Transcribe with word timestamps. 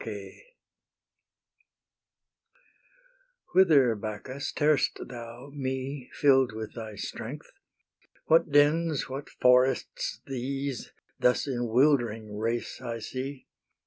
Whither, 3.53 3.93
Bacchus, 3.93 4.51
tear'st 4.51 4.99
thou 5.07 5.51
me, 5.53 6.09
Fill'd 6.13 6.53
with 6.53 6.73
thy 6.73 6.95
strength? 6.95 7.51
What 8.25 8.49
dens, 8.49 9.07
what 9.09 9.29
forests 9.29 10.21
these, 10.25 10.91
Thus 11.19 11.45
in 11.47 11.67
wildering 11.67 12.35
race 12.35 12.81
I 12.81 12.97
see? 12.97 13.45